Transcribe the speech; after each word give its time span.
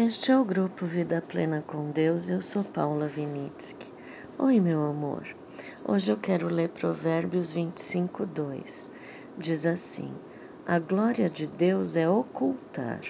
Este 0.00 0.30
é 0.30 0.38
o 0.38 0.44
grupo 0.44 0.86
Vida 0.86 1.20
Plena 1.20 1.60
com 1.66 1.90
Deus. 1.90 2.28
Eu 2.28 2.40
sou 2.40 2.62
Paula 2.62 3.08
Vinitsky. 3.08 3.84
Oi, 4.38 4.60
meu 4.60 4.84
amor. 4.84 5.24
Hoje 5.84 6.12
eu 6.12 6.16
quero 6.16 6.46
ler 6.46 6.68
Provérbios 6.68 7.50
25, 7.50 8.24
2. 8.24 8.92
Diz 9.36 9.66
assim: 9.66 10.14
A 10.64 10.78
glória 10.78 11.28
de 11.28 11.48
Deus 11.48 11.96
é 11.96 12.08
ocultar, 12.08 13.00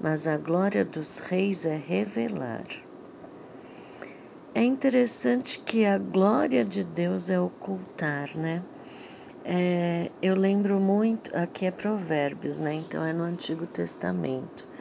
mas 0.00 0.26
a 0.26 0.38
glória 0.38 0.82
dos 0.82 1.18
reis 1.18 1.66
é 1.66 1.76
revelar. 1.76 2.64
É 4.54 4.62
interessante 4.62 5.58
que 5.58 5.84
a 5.84 5.98
glória 5.98 6.64
de 6.64 6.84
Deus 6.84 7.28
é 7.28 7.38
ocultar, 7.38 8.34
né? 8.34 8.62
É, 9.44 10.10
eu 10.22 10.34
lembro 10.34 10.80
muito, 10.80 11.36
aqui 11.36 11.66
é 11.66 11.70
Provérbios, 11.70 12.60
né? 12.60 12.72
Então 12.72 13.04
é 13.04 13.12
no 13.12 13.24
Antigo 13.24 13.66
Testamento. 13.66 14.72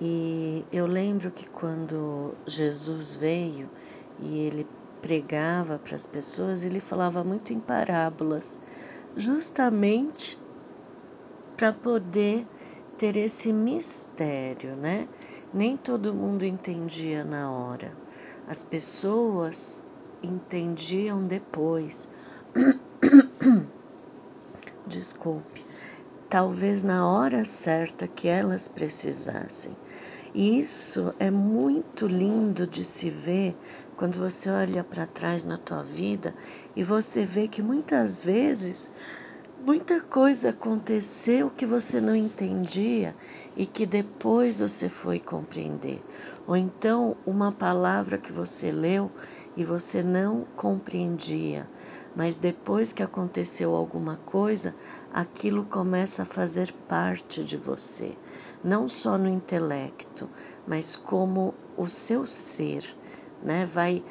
E 0.00 0.64
eu 0.72 0.86
lembro 0.86 1.30
que 1.30 1.48
quando 1.48 2.34
Jesus 2.46 3.14
veio 3.14 3.68
e 4.20 4.38
ele 4.38 4.66
pregava 5.00 5.78
para 5.78 5.94
as 5.94 6.06
pessoas, 6.06 6.64
ele 6.64 6.80
falava 6.80 7.22
muito 7.22 7.52
em 7.52 7.60
parábolas, 7.60 8.60
justamente 9.16 10.38
para 11.56 11.72
poder 11.72 12.46
ter 12.98 13.16
esse 13.16 13.52
mistério, 13.52 14.74
né? 14.76 15.08
Nem 15.52 15.76
todo 15.76 16.14
mundo 16.14 16.44
entendia 16.44 17.22
na 17.22 17.50
hora. 17.50 17.92
As 18.48 18.62
pessoas 18.62 19.84
entendiam 20.22 21.26
depois. 21.26 22.12
Desculpe. 24.86 25.64
Talvez 26.34 26.82
na 26.82 27.08
hora 27.08 27.44
certa 27.44 28.08
que 28.08 28.26
elas 28.26 28.66
precisassem. 28.66 29.70
E 30.34 30.58
isso 30.58 31.14
é 31.20 31.30
muito 31.30 32.08
lindo 32.08 32.66
de 32.66 32.84
se 32.84 33.08
ver 33.08 33.54
quando 33.96 34.18
você 34.18 34.50
olha 34.50 34.82
para 34.82 35.06
trás 35.06 35.44
na 35.44 35.56
tua 35.56 35.80
vida 35.80 36.34
e 36.74 36.82
você 36.82 37.24
vê 37.24 37.46
que 37.46 37.62
muitas 37.62 38.20
vezes 38.20 38.90
muita 39.64 40.00
coisa 40.00 40.50
aconteceu 40.50 41.50
que 41.50 41.64
você 41.64 42.00
não 42.00 42.16
entendia 42.16 43.14
e 43.56 43.64
que 43.64 43.86
depois 43.86 44.58
você 44.58 44.88
foi 44.88 45.20
compreender. 45.20 46.02
Ou 46.48 46.56
então 46.56 47.16
uma 47.24 47.52
palavra 47.52 48.18
que 48.18 48.32
você 48.32 48.72
leu 48.72 49.08
e 49.56 49.62
você 49.62 50.02
não 50.02 50.44
compreendia, 50.56 51.64
mas 52.14 52.38
depois 52.38 52.92
que 52.92 53.02
aconteceu 53.02 53.74
alguma 53.74 54.16
coisa, 54.16 54.74
aquilo 55.12 55.64
começa 55.64 56.22
a 56.22 56.26
fazer 56.26 56.72
parte 56.88 57.42
de 57.42 57.56
você 57.56 58.16
não 58.64 58.88
só 58.88 59.18
no 59.18 59.28
intelecto, 59.28 60.28
mas 60.66 60.96
como 60.96 61.52
o 61.76 61.86
seu 61.86 62.26
ser, 62.26 62.82
né, 63.42 63.66
vai 63.66 64.02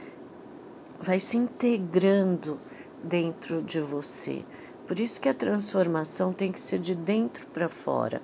vai 1.01 1.19
se 1.19 1.35
integrando 1.35 2.57
dentro 3.03 3.61
de 3.61 3.81
você. 3.81 4.45
Por 4.87 4.99
isso 4.99 5.19
que 5.19 5.27
a 5.27 5.33
transformação 5.33 6.31
tem 6.31 6.49
que 6.49 6.59
ser 6.59 6.79
de 6.79 6.95
dentro 6.95 7.45
para 7.47 7.67
fora. 7.67 8.21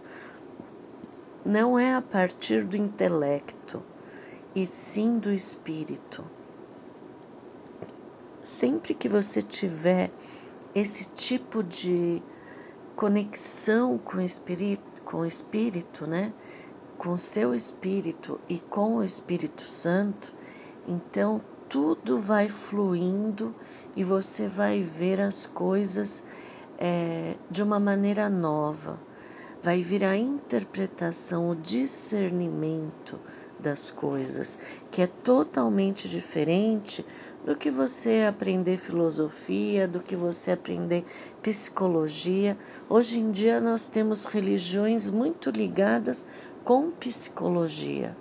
Não 1.43 1.77
é 1.77 1.93
a 1.93 2.01
partir 2.01 2.63
do 2.63 2.77
intelecto, 2.77 3.81
e 4.55 4.65
sim 4.65 5.19
do 5.19 5.33
espírito. 5.33 6.23
Sempre 8.49 8.95
que 8.95 9.07
você 9.07 9.43
tiver 9.43 10.09
esse 10.73 11.09
tipo 11.09 11.63
de 11.63 12.19
conexão 12.95 13.95
com 13.99 14.17
o 14.17 14.21
espírito, 14.21 14.81
com 15.05 15.17
o 15.17 15.25
Espírito, 15.25 16.07
né? 16.07 16.33
Com 16.97 17.15
seu 17.15 17.53
Espírito 17.53 18.41
e 18.49 18.59
com 18.59 18.95
o 18.95 19.03
Espírito 19.03 19.61
Santo, 19.61 20.33
então 20.87 21.39
tudo 21.69 22.17
vai 22.17 22.49
fluindo 22.49 23.53
e 23.95 24.03
você 24.03 24.47
vai 24.47 24.81
ver 24.81 25.21
as 25.21 25.45
coisas 25.45 26.25
é, 26.79 27.35
de 27.51 27.61
uma 27.61 27.79
maneira 27.79 28.31
nova. 28.31 28.99
Vai 29.61 29.83
vir 29.83 30.03
a 30.03 30.17
interpretação, 30.17 31.51
o 31.51 31.55
discernimento 31.55 33.19
das 33.59 33.91
coisas, 33.91 34.57
que 34.89 35.03
é 35.03 35.07
totalmente 35.07 36.09
diferente 36.09 37.05
do 37.49 37.55
que 37.55 37.71
você 37.71 38.27
aprender 38.29 38.77
filosofia, 38.77 39.87
do 39.87 39.99
que 39.99 40.15
você 40.15 40.51
aprender 40.51 41.03
psicologia. 41.41 42.55
Hoje 42.87 43.19
em 43.19 43.31
dia 43.31 43.59
nós 43.59 43.87
temos 43.87 44.25
religiões 44.25 45.09
muito 45.09 45.49
ligadas 45.49 46.27
com 46.63 46.91
psicologia. 46.91 48.15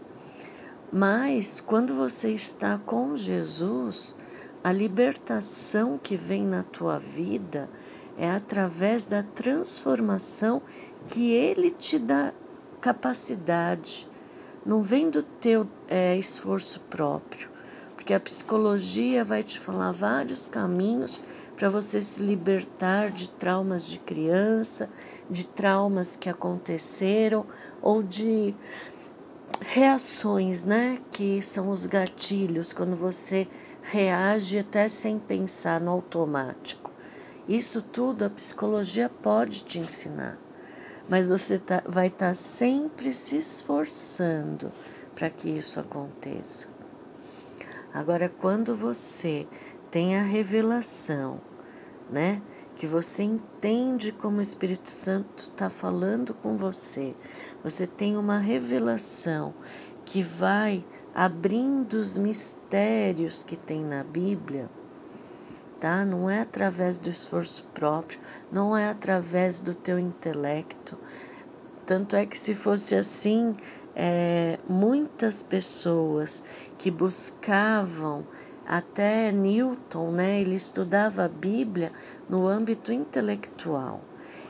Mas 0.90 1.60
quando 1.60 1.94
você 1.94 2.32
está 2.32 2.78
com 2.78 3.14
Jesus, 3.14 4.16
a 4.64 4.72
libertação 4.72 5.98
que 6.02 6.16
vem 6.16 6.46
na 6.46 6.62
tua 6.62 6.98
vida 6.98 7.68
é 8.16 8.30
através 8.30 9.04
da 9.04 9.22
transformação 9.22 10.62
que 11.06 11.32
Ele 11.32 11.70
te 11.70 11.98
dá 11.98 12.32
capacidade. 12.80 14.08
Não 14.64 14.80
vem 14.80 15.10
do 15.10 15.22
teu 15.22 15.68
é, 15.86 16.16
esforço 16.16 16.80
próprio 16.88 17.57
porque 18.08 18.14
a 18.14 18.20
psicologia 18.20 19.22
vai 19.22 19.42
te 19.42 19.60
falar 19.60 19.92
vários 19.92 20.46
caminhos 20.46 21.22
para 21.54 21.68
você 21.68 22.00
se 22.00 22.22
libertar 22.22 23.10
de 23.10 23.28
traumas 23.28 23.86
de 23.86 23.98
criança, 23.98 24.88
de 25.28 25.44
traumas 25.44 26.16
que 26.16 26.30
aconteceram 26.30 27.44
ou 27.82 28.02
de 28.02 28.54
reações, 29.60 30.64
né, 30.64 30.98
que 31.12 31.42
são 31.42 31.68
os 31.70 31.84
gatilhos 31.84 32.72
quando 32.72 32.96
você 32.96 33.46
reage 33.82 34.58
até 34.58 34.88
sem 34.88 35.18
pensar 35.18 35.78
no 35.78 35.90
automático. 35.90 36.90
Isso 37.46 37.82
tudo 37.82 38.24
a 38.24 38.30
psicologia 38.30 39.10
pode 39.10 39.64
te 39.64 39.80
ensinar, 39.80 40.38
mas 41.10 41.28
você 41.28 41.58
tá, 41.58 41.82
vai 41.84 42.06
estar 42.06 42.28
tá 42.28 42.34
sempre 42.34 43.12
se 43.12 43.36
esforçando 43.36 44.72
para 45.14 45.28
que 45.28 45.50
isso 45.50 45.78
aconteça. 45.78 46.77
Agora, 47.92 48.28
quando 48.28 48.74
você 48.74 49.46
tem 49.90 50.16
a 50.16 50.22
revelação, 50.22 51.40
né? 52.10 52.42
Que 52.76 52.86
você 52.86 53.22
entende 53.22 54.12
como 54.12 54.38
o 54.38 54.42
Espírito 54.42 54.90
Santo 54.90 55.38
está 55.38 55.68
falando 55.68 56.32
com 56.32 56.56
você, 56.56 57.14
você 57.62 57.86
tem 57.86 58.16
uma 58.16 58.38
revelação 58.38 59.52
que 60.04 60.22
vai 60.22 60.84
abrindo 61.14 61.94
os 61.94 62.16
mistérios 62.16 63.42
que 63.42 63.56
tem 63.56 63.82
na 63.82 64.04
Bíblia, 64.04 64.68
tá? 65.80 66.04
Não 66.04 66.30
é 66.30 66.40
através 66.40 66.98
do 66.98 67.10
esforço 67.10 67.64
próprio, 67.74 68.20
não 68.52 68.76
é 68.76 68.88
através 68.88 69.58
do 69.58 69.74
teu 69.74 69.98
intelecto. 69.98 70.96
Tanto 71.84 72.14
é 72.14 72.26
que 72.26 72.38
se 72.38 72.54
fosse 72.54 72.94
assim, 72.94 73.56
é, 74.00 74.60
muitas 74.68 75.42
pessoas 75.42 76.44
que 76.78 76.88
buscavam 76.88 78.24
até 78.64 79.32
Newton, 79.32 80.12
né, 80.12 80.40
ele 80.40 80.54
estudava 80.54 81.24
a 81.24 81.28
Bíblia 81.28 81.90
no 82.28 82.46
âmbito 82.46 82.92
intelectual. 82.92 84.00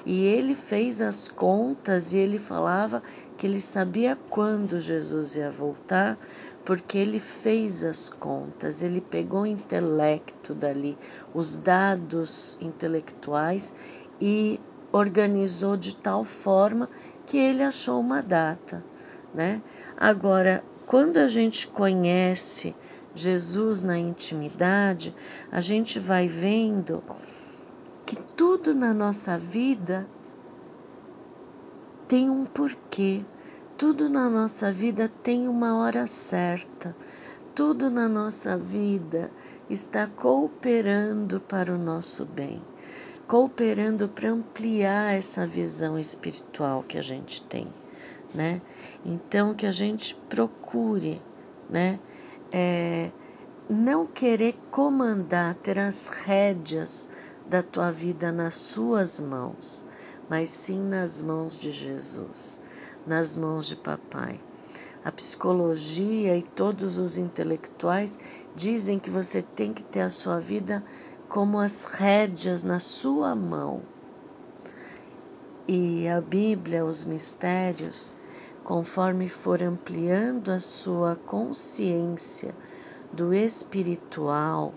E 0.04 0.26
ele 0.26 0.54
fez 0.54 1.00
as 1.00 1.28
contas 1.28 2.12
e 2.12 2.19
ele 2.19 2.38
falava 2.38 3.03
que 3.38 3.47
ele 3.47 3.60
sabia 3.60 4.19
quando 4.28 4.78
Jesus 4.78 5.34
ia 5.34 5.50
voltar, 5.50 6.19
porque 6.62 6.98
ele 6.98 7.19
fez 7.19 7.82
as 7.82 8.10
contas, 8.10 8.82
ele 8.82 9.00
pegou 9.00 9.42
o 9.42 9.47
intelecto 9.47 10.54
dali, 10.54 10.98
os 11.32 11.56
dados 11.56 12.59
intelectuais 12.60 13.75
e 14.20 14.60
organizou 14.92 15.75
de 15.75 15.97
tal 15.97 16.22
forma 16.22 16.91
que 17.26 17.38
ele 17.38 17.62
achou 17.62 17.98
uma 17.98 18.20
data 18.20 18.84
né? 19.34 19.61
Agora, 19.97 20.63
quando 20.86 21.19
a 21.19 21.28
gente 21.28 21.66
conhece 21.66 22.75
Jesus 23.15 23.83
na 23.83 23.98
intimidade, 23.98 25.15
a 25.51 25.60
gente 25.60 25.98
vai 25.98 26.28
vendo 26.28 27.03
que 28.07 28.16
tudo 28.16 28.75
na 28.75 28.95
nossa 28.95 29.36
vida 29.36 30.09
tem 32.07 32.30
um 32.30 32.47
porquê, 32.47 33.22
tudo 33.77 34.09
na 34.09 34.30
nossa 34.30 34.72
vida 34.72 35.10
tem 35.22 35.47
uma 35.47 35.77
hora 35.78 36.07
certa, 36.07 36.97
tudo 37.54 37.91
na 37.91 38.09
nossa 38.09 38.57
vida 38.57 39.31
está 39.69 40.07
cooperando 40.07 41.39
para 41.39 41.74
o 41.74 41.77
nosso 41.77 42.24
bem, 42.24 42.63
cooperando 43.27 44.09
para 44.09 44.31
ampliar 44.31 45.15
essa 45.15 45.47
visão 45.47 45.98
espiritual 45.98 46.83
que 46.83 46.97
a 46.97 47.03
gente 47.03 47.42
tem 47.42 47.69
né? 48.34 48.60
Então 49.04 49.54
que 49.54 49.66
a 49.66 49.71
gente 49.71 50.15
procure, 50.15 51.21
né? 51.69 51.98
É, 52.51 53.10
não 53.69 54.07
querer 54.07 54.54
comandar, 54.71 55.54
ter 55.57 55.78
as 55.78 56.09
rédeas 56.09 57.10
da 57.47 57.63
tua 57.63 57.91
vida 57.91 58.33
nas 58.33 58.57
suas 58.57 59.21
mãos, 59.21 59.86
mas 60.28 60.51
sim 60.51 60.80
nas 60.80 61.22
mãos 61.22 61.59
de 61.59 61.71
Jesus, 61.71 62.60
nas 63.07 63.36
mãos 63.36 63.66
de 63.66 63.77
papai. 63.77 64.41
A 65.04 65.13
psicologia 65.13 66.36
e 66.36 66.42
todos 66.42 66.98
os 66.98 67.16
intelectuais 67.16 68.19
dizem 68.54 68.98
que 68.98 69.10
você 69.10 69.41
tem 69.41 69.72
que 69.72 69.83
ter 69.83 70.01
a 70.01 70.10
sua 70.10 70.39
vida 70.41 70.84
como 71.28 71.59
as 71.59 71.84
rédeas 71.84 72.65
na 72.65 72.81
sua 72.81 73.34
mão. 73.34 73.83
E 75.70 76.09
a 76.09 76.18
Bíblia, 76.18 76.82
os 76.82 77.04
mistérios, 77.04 78.16
conforme 78.65 79.28
for 79.28 79.62
ampliando 79.62 80.48
a 80.50 80.60
sua 80.60 81.15
consciência 81.15 82.54
do 83.12 83.34
espiritual, 83.34 84.72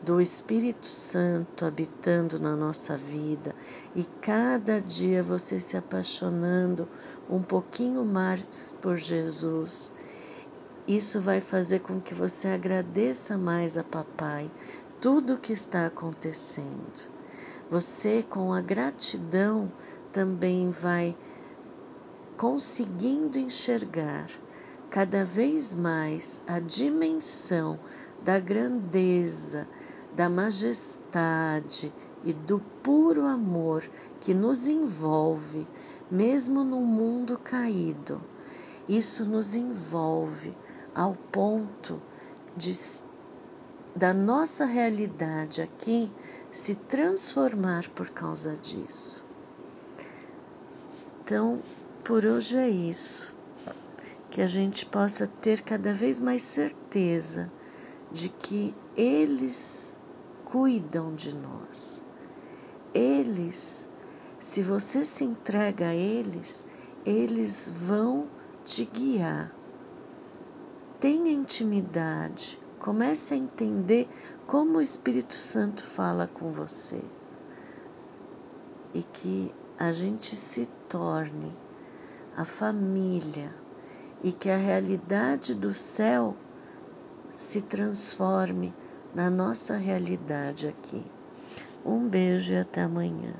do 0.00 0.20
Espírito 0.20 0.86
Santo 0.86 1.64
habitando 1.64 2.38
na 2.38 2.54
nossa 2.54 2.96
vida 2.96 3.52
e 3.96 4.04
cada 4.20 4.80
dia 4.80 5.24
você 5.24 5.58
se 5.58 5.76
apaixonando 5.76 6.86
um 7.28 7.42
pouquinho 7.42 8.04
mais 8.04 8.72
por 8.80 8.96
Jesus, 8.96 9.92
isso 10.86 11.20
vai 11.20 11.40
fazer 11.40 11.80
com 11.80 12.00
que 12.00 12.14
você 12.14 12.46
agradeça 12.46 13.36
mais 13.36 13.76
a 13.76 13.82
Papai 13.82 14.48
tudo 15.00 15.34
o 15.34 15.38
que 15.38 15.52
está 15.52 15.86
acontecendo. 15.86 17.10
Você, 17.68 18.22
com 18.22 18.52
a 18.52 18.60
gratidão, 18.60 19.72
também 20.12 20.70
vai 20.70 21.16
conseguindo 22.36 23.38
enxergar 23.38 24.28
cada 24.90 25.24
vez 25.24 25.74
mais 25.74 26.44
a 26.46 26.60
dimensão 26.60 27.78
da 28.22 28.38
grandeza, 28.38 29.66
da 30.14 30.28
majestade 30.28 31.92
e 32.24 32.32
do 32.32 32.60
puro 32.82 33.24
amor 33.24 33.82
que 34.20 34.34
nos 34.34 34.68
envolve, 34.68 35.66
mesmo 36.10 36.62
no 36.62 36.80
mundo 36.80 37.38
caído. 37.38 38.20
Isso 38.88 39.24
nos 39.24 39.54
envolve 39.54 40.54
ao 40.94 41.14
ponto 41.14 42.00
de 42.56 42.72
da 43.94 44.14
nossa 44.14 44.64
realidade 44.64 45.60
aqui 45.60 46.10
se 46.50 46.74
transformar 46.74 47.88
por 47.90 48.08
causa 48.10 48.56
disso. 48.56 49.31
Então, 51.32 51.62
por 52.04 52.26
hoje 52.26 52.58
é 52.58 52.68
isso. 52.68 53.32
Que 54.30 54.42
a 54.42 54.46
gente 54.46 54.84
possa 54.84 55.26
ter 55.26 55.62
cada 55.62 55.94
vez 55.94 56.20
mais 56.20 56.42
certeza 56.42 57.50
de 58.10 58.28
que 58.28 58.74
eles 58.94 59.96
cuidam 60.44 61.14
de 61.14 61.34
nós. 61.34 62.04
Eles, 62.92 63.88
se 64.38 64.62
você 64.62 65.06
se 65.06 65.24
entrega 65.24 65.86
a 65.86 65.94
eles, 65.94 66.68
eles 67.06 67.72
vão 67.74 68.28
te 68.62 68.84
guiar. 68.84 69.56
Tenha 71.00 71.32
intimidade, 71.32 72.60
comece 72.78 73.32
a 73.32 73.38
entender 73.38 74.06
como 74.46 74.76
o 74.76 74.82
Espírito 74.82 75.32
Santo 75.32 75.82
fala 75.82 76.26
com 76.26 76.52
você 76.52 77.02
e 78.92 79.02
que 79.02 79.50
a 79.78 79.90
gente 79.92 80.36
se 80.36 80.66
torne 80.88 81.52
a 82.36 82.44
família 82.44 83.50
e 84.22 84.32
que 84.32 84.48
a 84.48 84.56
realidade 84.56 85.54
do 85.54 85.72
céu 85.72 86.36
se 87.34 87.62
transforme 87.62 88.72
na 89.14 89.28
nossa 89.28 89.76
realidade 89.76 90.68
aqui. 90.68 91.04
Um 91.84 92.08
beijo 92.08 92.54
e 92.54 92.58
até 92.58 92.82
amanhã. 92.82 93.34